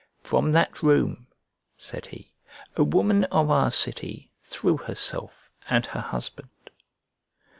[0.23, 1.27] "From that room,"
[1.77, 2.33] said he,
[2.75, 6.49] "a woman of our city threw herself and her husband."